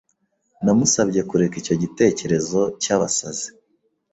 Namusabye 0.63 1.21
kureka 1.29 1.55
icyo 1.61 1.75
gitekerezo 1.83 2.61
cyabasazi. 2.81 3.47